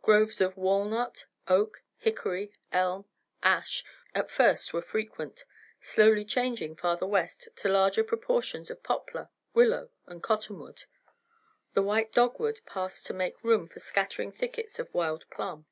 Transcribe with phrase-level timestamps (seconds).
[0.00, 3.04] Groves of walnut, oak, hickory, elm,
[3.42, 5.44] ash at first were frequent,
[5.80, 10.84] slowly changing, farther west, to larger proportions of poplar, willow and cottonwood.
[11.74, 15.66] The white dogwood passed to make room for scattering thickets of wild plum.